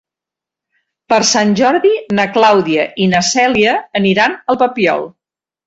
[1.13, 1.91] Per Sant Jordi
[2.21, 5.11] na Clàudia i na Cèlia aniran al Papiol.